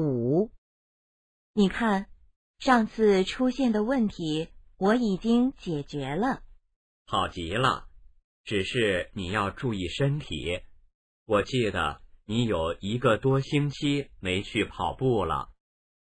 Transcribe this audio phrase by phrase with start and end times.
[0.00, 0.50] 五。
[1.52, 2.06] 你看
[2.58, 6.42] 上次出现的问题我已经解决了。
[7.06, 7.88] 好极了
[8.44, 10.60] 只是你要注意身体。
[11.24, 15.50] 我记得你有一个多星期没去跑步了。